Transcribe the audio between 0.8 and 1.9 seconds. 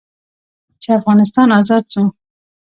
چې افغانستان ازاد